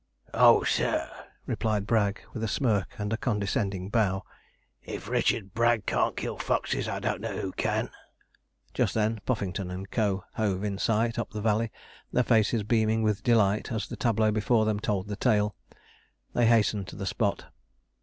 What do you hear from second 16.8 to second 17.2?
to the